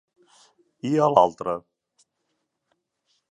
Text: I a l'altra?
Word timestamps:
I 0.91 0.93
a 1.07 1.09
l'altra? 1.15 1.53